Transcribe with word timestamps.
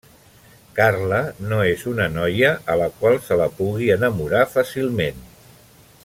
Carla 0.77 1.19
no 1.51 1.59
és 1.73 1.83
una 1.91 2.07
noia 2.15 2.51
a 2.75 2.79
la 2.81 2.89
qual 3.01 3.21
se 3.29 3.37
la 3.41 3.49
pugui 3.61 3.93
enamorar 3.97 4.43
fàcilment. 4.59 5.21